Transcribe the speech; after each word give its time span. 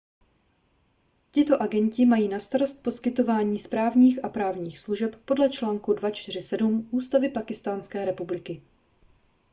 tito 1.31 1.61
agenti 1.61 2.05
mají 2.05 2.27
na 2.27 2.39
starost 2.39 2.83
poskytování 2.83 3.59
správních 3.59 4.25
a 4.25 4.29
právních 4.29 4.79
služeb 4.79 5.15
podle 5.25 5.49
článku 5.49 5.93
247 5.93 6.87
ústavy 6.91 7.29
pákistánské 7.29 8.05
republiky 8.05 8.61